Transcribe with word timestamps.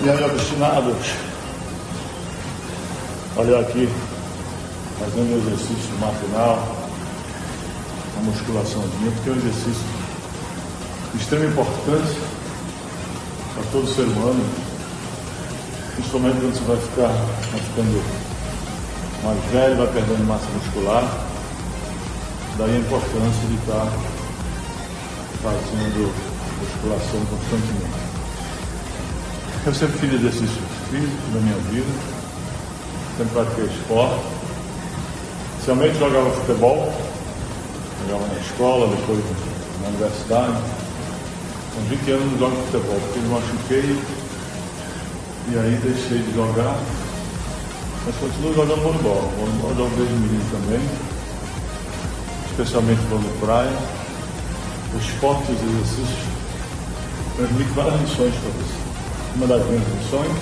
E 0.00 0.08
aí, 0.08 0.24
obstinados, 0.24 1.12
olha 3.36 3.58
aqui, 3.58 3.88
fazendo 5.00 5.34
um 5.34 5.38
exercício 5.38 5.92
matinal, 5.98 6.76
uma 8.14 8.30
musculaçãozinha, 8.30 9.10
porque 9.16 9.30
é 9.30 9.32
um 9.32 9.36
exercício 9.36 9.84
de 11.12 11.20
extrema 11.20 11.46
importância 11.46 12.22
para 13.54 13.64
todo 13.72 13.92
ser 13.92 14.02
humano, 14.02 14.44
principalmente 15.96 16.36
quando 16.36 16.54
você 16.54 16.64
vai 16.64 16.76
ficar 16.76 17.08
vai 17.50 17.60
ficando 17.60 18.04
mais 19.24 19.44
velho, 19.50 19.76
vai 19.78 19.86
perdendo 19.88 20.28
massa 20.28 20.46
muscular, 20.54 21.26
daí 22.56 22.76
a 22.76 22.78
importância 22.78 23.48
de 23.48 23.54
estar 23.56 23.92
fazendo 25.42 26.14
musculação 26.60 27.20
constantemente. 27.26 28.07
Eu 29.68 29.74
sempre 29.74 29.98
fiz 29.98 30.14
exercício 30.14 30.62
físico 30.88 31.12
na 31.34 31.40
minha 31.40 31.58
vida, 31.70 31.92
sempre 33.18 33.34
pratiquei 33.34 33.66
esporte. 33.66 34.24
Inicialmente 35.56 35.98
jogava 35.98 36.30
futebol, 36.30 36.92
jogava 38.06 38.32
na 38.32 38.40
escola, 38.40 38.96
depois 38.96 39.20
na 39.82 39.88
universidade. 39.88 40.56
Com 41.74 41.82
20 41.82 42.10
anos 42.12 42.32
não 42.32 42.38
jogo 42.38 42.56
futebol, 42.64 42.98
porque 42.98 43.18
me 43.18 43.28
machuquei 43.28 44.02
e 45.52 45.58
aí 45.58 45.78
deixei 45.82 46.18
de 46.20 46.34
jogar. 46.34 46.74
Mas 48.06 48.16
continuo 48.16 48.54
jogando 48.54 48.82
voleibol. 48.82 49.30
Voleibol 49.36 49.74
jogo 49.76 49.96
desde 49.98 50.14
menino 50.14 50.44
também, 50.50 50.80
especialmente 52.52 53.00
vôlei 53.10 53.30
praia. 53.38 53.76
O 54.94 54.98
esporte 54.98 55.52
e 55.52 55.54
os 55.54 55.60
exercícios 55.60 56.24
transmitem 57.36 57.74
várias 57.74 58.00
lições 58.00 58.34
para 58.34 58.50
você 58.62 58.87
uma 59.38 59.46
das 59.46 59.64
minhas 59.66 59.86
missões 59.86 60.32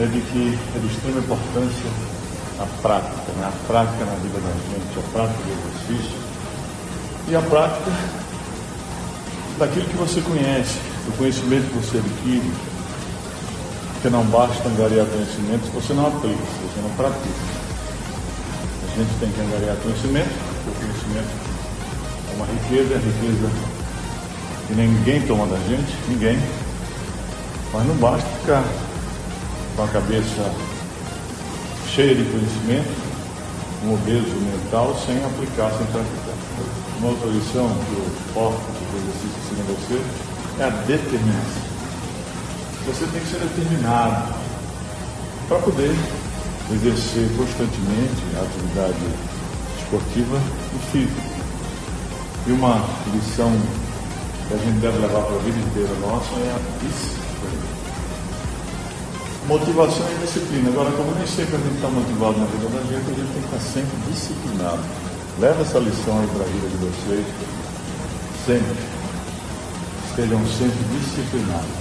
é 0.00 0.06
de 0.06 0.20
que 0.20 0.58
é 0.74 0.78
de 0.80 0.86
extrema 0.88 1.20
importância 1.20 1.90
a 2.58 2.66
prática, 2.82 3.32
né? 3.38 3.46
a 3.46 3.66
prática 3.66 4.04
na 4.04 4.14
vida 4.16 4.40
da 4.40 4.50
gente, 4.50 4.98
a 4.98 5.12
prática 5.12 5.38
do 5.38 5.52
exercício 5.54 6.18
e 7.28 7.36
a 7.36 7.42
prática 7.42 7.92
daquilo 9.56 9.86
que 9.86 9.96
você 9.96 10.20
conhece, 10.20 10.78
do 11.06 11.16
conhecimento 11.16 11.70
que 11.70 11.76
você 11.78 11.98
adquire, 11.98 12.52
porque 13.92 14.10
não 14.10 14.24
basta 14.24 14.68
angariar 14.68 15.06
conhecimento 15.06 15.66
se 15.66 15.70
você 15.70 15.94
não 15.94 16.08
aplica, 16.08 16.42
se 16.42 16.58
você 16.66 16.80
não 16.82 16.90
pratica. 16.96 17.60
A 18.82 18.96
gente 18.98 19.14
tem 19.20 19.30
que 19.30 19.40
angariar 19.40 19.76
conhecimento, 19.76 20.34
porque 20.64 20.70
o 20.70 20.88
conhecimento 20.88 21.30
é 22.30 22.34
uma 22.34 22.46
riqueza, 22.46 22.94
é 22.94 22.98
riqueza 22.98 23.50
que 24.66 24.74
ninguém 24.74 25.22
toma 25.22 25.46
da 25.46 25.58
gente, 25.68 25.94
ninguém. 26.08 26.36
Mas 27.72 27.86
não 27.86 27.94
basta 27.96 28.28
ficar 28.40 28.64
com 29.76 29.84
a 29.84 29.88
cabeça 29.88 30.52
cheia 31.88 32.14
de 32.14 32.24
conhecimento, 32.24 32.90
um 33.84 33.94
obeso 33.94 34.34
mental, 34.40 34.96
sem 35.06 35.16
aplicar, 35.24 35.70
sem 35.78 35.86
praticar. 35.86 36.34
Uma 36.98 37.10
outra 37.10 37.28
lição 37.28 37.68
que 37.68 37.94
o 37.94 38.34
foco 38.34 38.60
do 38.60 38.98
exercício 38.98 39.38
ensina 39.44 39.64
você 39.68 40.00
é 40.60 40.64
a 40.64 40.70
determinação. 40.84 41.62
Você 42.86 43.06
tem 43.06 43.20
que 43.20 43.28
ser 43.28 43.38
determinado 43.38 44.34
para 45.48 45.58
poder 45.60 45.94
exercer 46.72 47.28
constantemente 47.36 48.22
a 48.36 48.42
atividade 48.42 48.98
esportiva 49.78 50.40
e 50.74 50.90
física. 50.90 51.22
E 52.46 52.52
uma 52.52 52.84
lição 53.14 53.52
que 54.48 54.54
a 54.54 54.58
gente 54.58 54.80
deve 54.80 54.98
levar 54.98 55.22
para 55.22 55.36
a 55.36 55.38
vida 55.38 55.58
inteira 55.58 55.94
nossa 56.00 56.34
é 56.34 56.56
a 56.56 56.86
disciplina 56.86 57.29
Motivação 59.48 60.06
e 60.12 60.24
disciplina. 60.24 60.68
Agora, 60.70 60.90
como 60.92 61.12
nem 61.16 61.26
sempre 61.26 61.56
a 61.56 61.58
gente 61.58 61.74
está 61.74 61.88
motivado 61.88 62.38
na 62.38 62.46
vida 62.46 62.68
da 62.68 62.80
gente, 62.82 63.10
a 63.10 63.14
gente 63.14 63.32
tem 63.32 63.42
que 63.42 63.56
estar 63.56 63.60
sempre 63.60 63.96
disciplinado. 64.12 64.80
Leva 65.38 65.62
essa 65.62 65.78
lição 65.78 66.20
aí 66.20 66.26
para 66.28 66.44
a 66.44 66.48
vida 66.48 66.68
de 66.68 66.76
vocês. 66.76 67.26
Sempre. 68.46 68.76
Estejam 70.10 70.40
sempre 70.46 70.84
disciplinados. 70.98 71.80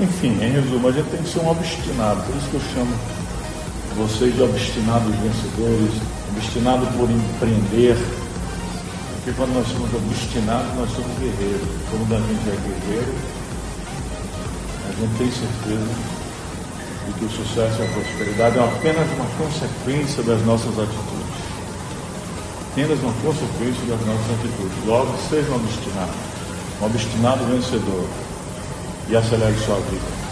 Enfim, 0.00 0.32
em 0.42 0.52
resumo, 0.52 0.88
a 0.88 0.92
gente 0.92 1.08
tem 1.10 1.22
que 1.22 1.28
ser 1.28 1.40
um 1.40 1.50
obstinado. 1.50 2.22
Por 2.22 2.36
isso 2.36 2.48
que 2.50 2.54
eu 2.54 2.62
chamo 2.74 2.94
vocês 3.96 4.34
de 4.34 4.42
obstinados 4.42 5.14
vencedores, 5.16 5.94
obstinados 6.36 6.88
por 6.96 7.10
empreender. 7.10 7.96
Porque 9.16 9.32
quando 9.36 9.54
nós 9.54 9.66
somos 9.66 9.92
obstinados, 9.94 10.74
nós 10.76 10.90
somos 10.90 11.18
guerreiros. 11.18 11.68
Quando 11.90 12.14
a 12.14 12.18
gente 12.18 12.46
é 12.46 12.56
guerreiro, 12.62 13.14
gente 15.00 15.18
tem 15.18 15.30
certeza 15.30 16.16
e 17.08 17.12
que 17.18 17.24
o 17.24 17.30
sucesso 17.30 17.80
e 17.80 17.84
a 17.84 17.88
prosperidade 17.92 18.58
é 18.58 18.64
apenas 18.64 19.08
uma 19.12 19.26
consequência 19.38 20.22
das 20.22 20.44
nossas 20.44 20.78
atitudes. 20.78 21.46
Apenas 22.72 22.98
uma 23.00 23.12
consequência 23.22 23.84
das 23.86 24.00
nossas 24.06 24.30
atitudes. 24.38 24.86
Logo, 24.86 25.14
seja 25.28 25.50
um 25.50 25.56
obstinado, 25.56 26.12
um 26.80 26.86
obstinado 26.86 27.44
vencedor 27.44 28.06
e 29.08 29.16
acelere 29.16 29.56
sua 29.64 29.76
vida. 29.76 30.25